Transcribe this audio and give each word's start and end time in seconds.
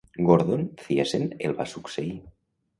Gordon 0.29 0.63
Thiessen 0.85 1.29
el 1.51 1.55
va 1.63 1.71
succeir. 1.77 2.19